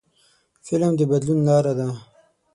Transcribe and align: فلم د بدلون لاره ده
فلم 0.65 0.93
د 0.97 1.01
بدلون 1.11 1.39
لاره 1.47 1.73
ده 1.79 1.87